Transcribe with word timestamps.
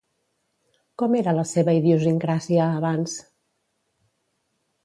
Com 1.01 1.17
era 1.19 1.35
la 1.39 1.43
seva 1.51 1.77
idiosincràsia 1.81 2.71
abans? 2.81 3.15